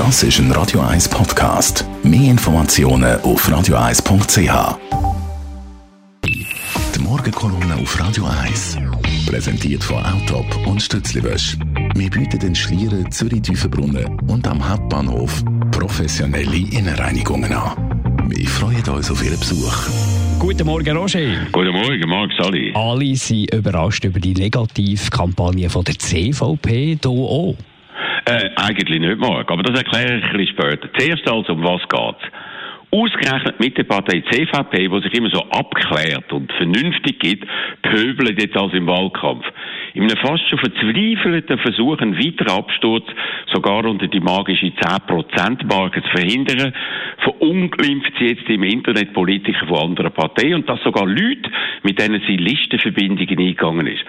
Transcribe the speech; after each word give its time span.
Das 0.00 0.22
ist 0.22 0.38
ein 0.38 0.50
Radio 0.52 0.80
1 0.80 1.10
Podcast. 1.10 1.84
Mehr 2.02 2.30
Informationen 2.30 3.20
auf 3.20 3.46
radio1.ch. 3.46 4.78
Die 6.24 6.98
Morgenkolumne 7.00 7.74
auf 7.74 8.00
Radio 8.00 8.24
1. 8.24 8.78
Präsentiert 9.26 9.84
von 9.84 10.02
Autop 10.02 10.66
und 10.66 10.80
Stützliwösch. 10.80 11.58
Wir 11.94 12.08
bieten 12.08 12.38
den 12.38 12.54
Schlieren 12.54 13.12
Zürich-Tiefenbrunnen 13.12 14.18
und 14.26 14.48
am 14.48 14.66
Hauptbahnhof 14.66 15.44
professionelle 15.70 16.56
Innenreinigungen 16.56 17.52
an. 17.52 18.24
Wir 18.30 18.48
freuen 18.48 18.88
uns 18.88 19.10
auf 19.10 19.22
Ihren 19.22 19.38
Besuch. 19.38 19.86
Guten 20.38 20.66
Morgen, 20.66 20.96
Roger. 20.96 21.46
Guten 21.52 21.72
Morgen, 21.72 22.08
Marc 22.08 22.30
Sali. 22.38 22.72
Alle 22.74 23.14
sind 23.16 23.52
überrascht 23.52 24.02
über 24.04 24.18
die 24.18 24.32
Negativkampagne 24.32 25.68
von 25.68 25.84
der 25.84 25.98
CVP, 25.98 26.98
hier 27.02 27.10
auch. 27.10 27.54
Äh, 28.26 28.50
eigentlich 28.56 29.00
nicht, 29.00 29.18
Marc, 29.18 29.50
aber 29.50 29.62
das 29.62 29.78
erkläre 29.78 30.18
ich 30.18 30.24
ein 30.24 30.36
bisschen 30.36 30.56
später. 30.58 30.88
Zuerst 30.98 31.28
also, 31.30 31.52
um 31.52 31.64
was 31.64 31.82
geht's? 31.88 32.32
Ausgerechnet 32.92 33.60
mit 33.60 33.78
der 33.78 33.84
Partei 33.84 34.20
CVP, 34.32 34.88
die 34.88 35.02
sich 35.02 35.14
immer 35.14 35.30
so 35.30 35.44
abklärt 35.50 36.32
und 36.32 36.52
vernünftig 36.54 37.20
gibt, 37.20 37.46
pöbelt 37.82 38.40
jetzt 38.40 38.56
also 38.56 38.76
im 38.76 38.88
Wahlkampf. 38.88 39.44
In 39.94 40.02
einem 40.02 40.16
fast 40.16 40.48
schon 40.48 40.58
verzweifelten 40.58 41.58
Versuch, 41.58 41.98
einen 41.98 42.18
weiteren 42.18 42.58
Absturz 42.58 43.04
sogar 43.52 43.84
unter 43.84 44.08
die 44.08 44.18
magische 44.18 44.66
10%-Marke 44.66 46.02
zu 46.02 46.08
verhindern, 46.10 46.72
verunglimpft 47.18 48.12
sie 48.18 48.26
jetzt 48.26 48.48
im 48.48 48.64
Internet 48.64 49.12
Politiker 49.12 49.66
von 49.66 49.90
anderen 49.90 50.12
Parteien 50.12 50.54
und 50.54 50.68
das 50.68 50.82
sogar 50.82 51.06
Leute, 51.06 51.48
mit 51.84 52.00
denen 52.00 52.20
sie 52.26 52.36
Listenverbindungen 52.36 53.38
eingegangen 53.38 53.86
ist. 53.86 54.04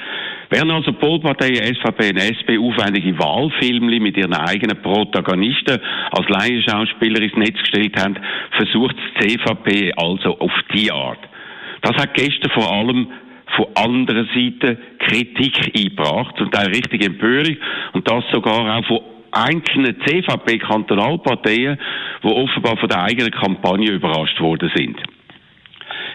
Während 0.52 0.70
also 0.70 0.92
Polparteien 0.92 1.64
SVP 1.64 2.10
und 2.10 2.18
SP 2.20 2.60
aufwendige 2.60 3.18
Wahlfilme 3.18 4.02
mit 4.02 4.18
ihren 4.18 4.34
eigenen 4.34 4.82
Protagonisten 4.82 5.80
als 6.12 6.28
Laienschauspieler 6.28 7.22
ins 7.22 7.38
Netz 7.38 7.58
gestellt 7.58 7.96
haben, 7.98 8.18
versucht 8.58 8.98
die 8.98 9.38
CVP 9.38 9.94
also 9.96 10.38
auf 10.40 10.52
die 10.76 10.92
Art. 10.92 11.20
Das 11.82 11.96
hat 11.96 12.14
gestern 12.16 12.52
vor 12.52 12.70
allem 12.70 13.08
von 13.56 13.66
anderer 13.76 14.26
Seite 14.36 14.78
Kritik 15.00 15.72
eingebracht, 15.74 16.36
zum 16.38 16.52
Teil 16.52 16.68
richtig 16.68 17.06
Empörung 17.06 17.56
und 17.94 18.10
das 18.12 18.26
sogar 18.34 18.78
auch 18.78 18.86
von 18.88 19.00
einzelnen 19.32 20.02
CVP-Kantonalparteien, 20.06 21.80
die 22.24 22.28
offenbar 22.28 22.76
von 22.76 22.90
der 22.90 23.04
eigenen 23.04 23.32
Kampagne 23.32 23.92
überrascht 23.92 24.40
worden 24.42 24.70
sind. 24.76 24.98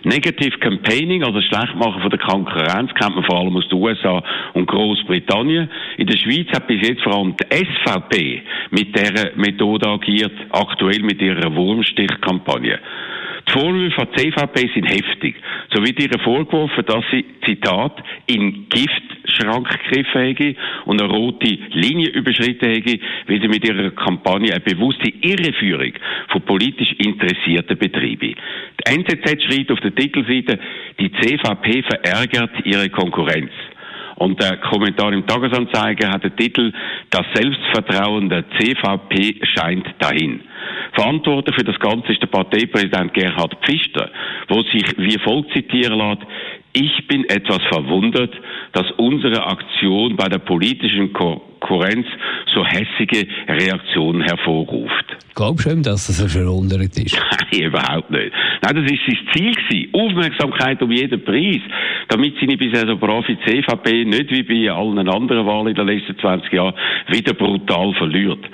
Negative 0.04 0.58
Campaigning, 0.58 1.24
also 1.24 1.40
Schlechtmachen 1.40 2.00
von 2.00 2.10
der 2.10 2.18
Konkurrenz, 2.18 2.92
kennt 2.94 3.14
man 3.14 3.24
vor 3.24 3.38
allem 3.40 3.56
aus 3.56 3.68
den 3.68 3.78
USA 3.78 4.22
und 4.54 4.66
Großbritannien. 4.66 5.70
In 5.96 6.06
der 6.06 6.16
Schweiz 6.18 6.48
hat 6.54 6.66
bis 6.66 6.86
jetzt 6.86 7.02
vor 7.02 7.14
allem 7.14 7.34
die 7.36 7.46
SVP 7.54 8.42
mit 8.70 8.94
dieser 8.94 9.36
Methode 9.36 9.88
agiert, 9.88 10.32
aktuell 10.50 11.00
mit 11.00 11.20
ihrer 11.20 11.54
Wurmstichkampagne. 11.54 12.78
Die 13.48 13.52
Vorwürfe 13.52 14.08
die 14.16 14.30
CVP 14.30 14.70
sind 14.74 14.86
heftig. 14.86 15.36
So 15.72 15.84
wird 15.84 16.00
ihr 16.00 16.18
vorgeworfen, 16.20 16.84
dass 16.84 17.04
sie, 17.12 17.24
Zitat, 17.44 18.02
in 18.26 18.68
Giftschrank 19.36 19.68
gegriffen 19.68 20.20
hätte 20.20 20.54
und 20.84 21.00
eine 21.00 21.10
rote 21.10 21.58
Linie 21.72 22.10
überschritten 22.10 22.70
hätte, 22.70 22.98
weil 23.26 23.40
sie 23.40 23.48
mit 23.48 23.66
ihrer 23.66 23.90
Kampagne 23.90 24.52
eine 24.52 24.60
bewusste 24.60 25.08
Irreführung 25.08 25.92
von 26.28 26.42
politisch 26.42 26.92
interessierten 26.98 27.78
Betrieben. 27.78 28.34
Die 28.80 28.92
NZZ 28.92 29.42
schreibt 29.42 29.72
auf 29.72 29.80
der 29.80 29.94
Titelseite, 29.94 30.58
die 30.98 31.12
CVP 31.12 31.82
verärgert 31.82 32.50
ihre 32.64 32.88
Konkurrenz. 32.90 33.50
Und 34.16 34.40
der 34.42 34.56
Kommentar 34.56 35.12
im 35.12 35.26
Tagesanzeiger 35.26 36.10
hat 36.10 36.24
den 36.24 36.34
Titel 36.36 36.72
Das 37.10 37.26
Selbstvertrauen 37.34 38.30
der 38.30 38.44
CVP 38.58 39.40
scheint 39.44 39.86
dahin. 39.98 40.40
Verantwortlich 40.94 41.54
für 41.54 41.64
das 41.64 41.78
Ganze 41.78 42.12
ist 42.12 42.22
der 42.22 42.28
Parteipräsident 42.28 43.12
Gerhard 43.12 43.54
Pfister, 43.62 44.10
wo 44.48 44.62
sich 44.62 44.84
wie 44.96 45.18
folgt 45.18 45.52
zitieren 45.52 45.98
lässt, 45.98 46.22
ich 46.76 47.08
bin 47.08 47.24
etwas 47.24 47.60
verwundert, 47.70 48.34
dass 48.72 48.84
unsere 48.98 49.46
Aktion 49.46 50.14
bei 50.14 50.28
der 50.28 50.38
politischen 50.38 51.10
Konkurrenz 51.12 52.06
so 52.54 52.64
hässige 52.66 53.26
Reaktionen 53.48 54.20
hervorruft. 54.20 55.16
Glaubst 55.34 55.66
du 55.66 55.76
dass 55.76 56.06
das 56.06 56.32
verwundert 56.32 56.96
ist? 56.98 57.18
Nein, 57.52 57.62
überhaupt 57.62 58.10
nicht. 58.10 58.32
Nein, 58.62 58.76
das 58.76 58.92
ist 58.92 59.00
sein 59.06 59.18
Ziel 59.32 59.54
gewesen. 59.54 59.88
Aufmerksamkeit 59.94 60.82
um 60.82 60.90
jeden 60.90 61.24
Preis. 61.24 61.60
Damit 62.08 62.34
seine 62.40 62.56
bisher 62.56 62.86
so 62.86 62.96
brave 62.96 63.36
CVP 63.46 64.04
nicht 64.04 64.30
wie 64.30 64.42
bei 64.42 64.70
allen 64.70 65.08
anderen 65.08 65.46
Wahlen 65.46 65.68
in 65.68 65.74
den 65.74 65.86
letzten 65.86 66.18
20 66.18 66.52
Jahren 66.52 66.74
wieder 67.08 67.32
brutal 67.32 67.94
verliert. 67.94 68.44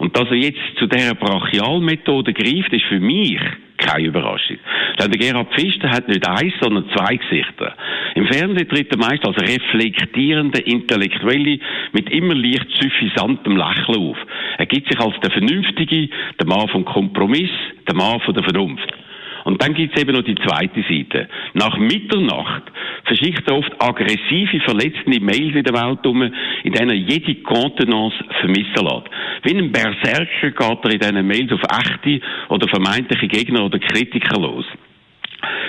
Und 0.00 0.16
dass 0.16 0.30
er 0.30 0.36
jetzt 0.36 0.58
zu 0.78 0.86
dieser 0.86 1.14
Brachialmethode 1.14 2.32
greift, 2.32 2.72
ist 2.72 2.86
für 2.86 3.00
mich 3.00 3.38
keine 3.76 4.08
Überraschung. 4.08 4.56
Denn 4.98 5.10
der 5.10 5.20
Gerhard 5.20 5.52
Pfister 5.54 5.90
hat 5.90 6.08
nicht 6.08 6.26
eins, 6.26 6.54
sondern 6.60 6.88
zwei 6.96 7.16
Gesichter. 7.16 7.74
Im 8.14 8.26
Fernsehen 8.26 8.68
tritt 8.68 8.90
er 8.90 8.98
meist 8.98 9.26
als 9.26 9.36
reflektierender 9.36 10.66
Intellektuelle 10.66 11.58
mit 11.92 12.10
immer 12.10 12.34
leicht 12.34 12.66
suffisantem 12.80 13.56
Lächeln 13.56 13.98
auf. 13.98 14.16
Er 14.56 14.66
gibt 14.66 14.88
sich 14.90 14.98
als 14.98 15.20
der 15.20 15.32
Vernünftige, 15.32 16.08
der 16.38 16.46
Mann 16.46 16.68
vom 16.68 16.84
Kompromiss, 16.86 17.50
der 17.86 17.94
Mann 17.94 18.20
von 18.20 18.34
der 18.34 18.44
Vernunft. 18.44 18.90
Und 19.44 19.62
dann 19.62 19.74
gibt 19.74 19.94
es 19.94 20.02
eben 20.02 20.14
noch 20.14 20.22
die 20.22 20.34
zweite 20.34 20.82
Seite. 20.82 21.28
Nach 21.54 21.76
Mitternacht 21.78 22.64
verschickt 23.04 23.48
er 23.48 23.56
oft 23.56 23.72
aggressive, 23.78 24.60
verletzende 24.60 25.20
Mails 25.20 25.54
in 25.54 25.64
der 25.64 25.74
Welt 25.74 26.06
um, 26.06 26.22
in 26.22 26.72
denen 26.72 26.90
er 26.90 26.96
jede 26.96 27.34
Kontenance 27.42 28.16
vermissen 28.40 28.84
lässt. 28.84 29.06
Wie 29.42 29.56
ein 29.56 29.72
Berserker 29.72 30.50
geht 30.50 31.02
er 31.02 31.10
in 31.10 31.16
diesen 31.16 31.26
Mails 31.26 31.52
auf 31.52 31.62
echte 31.62 32.20
oder 32.48 32.68
vermeintliche 32.68 33.28
Gegner 33.28 33.64
oder 33.64 33.78
Kritiker 33.78 34.40
los. 34.40 34.66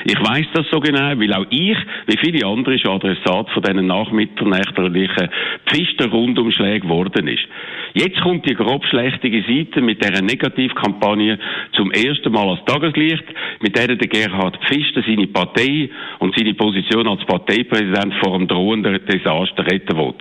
Ich 0.06 0.20
weiß 0.20 0.48
das 0.54 0.66
so 0.72 0.80
genau, 0.80 1.18
weil 1.20 1.34
auch 1.34 1.46
ich, 1.50 1.78
wie 2.08 2.18
viele 2.18 2.46
andere, 2.46 2.78
schon 2.80 2.92
Adressat 2.92 3.50
von 3.52 3.64
diesen 3.64 3.88
nachmitternächtlichen 3.88 5.30
Pfister-Rundumschlägen 5.68 6.90
geworden 6.90 7.28
ist. 7.28 7.48
Jetzt 7.94 8.22
kommt 8.22 8.48
die 8.50 8.56
grobschlächtige 8.56 9.44
Seite 9.44 9.82
mit 9.82 10.04
dieser 10.04 10.22
Negativkampagne 10.22 11.38
zum 11.74 11.92
ersten 11.92 12.32
Mal 12.32 12.50
als 12.50 12.66
Tageslicht, 12.66 13.26
mit 13.60 13.76
der 13.76 13.96
der 13.96 14.08
Gerhard 14.08 14.58
Pfister 14.66 15.04
seine 15.06 15.28
Partei 15.28 15.90
und 16.20 16.36
seine 16.38 16.54
Position 16.54 17.08
als 17.08 17.26
Parteipräsident 17.26 18.14
vor 18.24 18.36
einem 18.36 18.48
drohenden 18.48 19.00
Desaster 19.06 19.66
retten 19.66 19.98
will. 19.98 20.14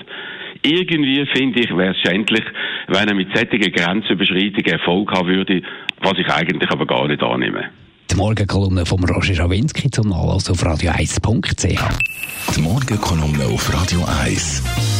Irgendwie 0.63 1.25
finde 1.33 1.61
ich, 1.61 1.77
wäre 1.77 1.93
es 1.93 2.01
schändlich, 2.01 2.45
wenn 2.89 3.09
er 3.09 3.15
mit 3.15 3.29
solchen 3.35 3.73
Grenzüberschreitungen 3.73 4.73
Erfolg 4.73 5.11
haben 5.13 5.29
würde, 5.29 5.63
was 6.01 6.19
ich 6.19 6.29
eigentlich 6.29 6.71
aber 6.71 6.87
gar 6.87 7.07
nicht 7.07 7.23
annehme. 7.23 7.71
Die 8.11 8.17
Morgenkolumne 8.17 8.85
von 8.85 9.03
Roger 9.05 9.35
Schawinski 9.35 9.91
zum 9.91 10.09
Nachlass 10.09 10.51
auf 10.51 10.63
radio1.ch. 10.65 12.57
Die 12.57 12.61
Morgenkolumne 12.61 13.45
auf 13.45 13.73
Radio 13.73 14.05
1. 14.25 15.00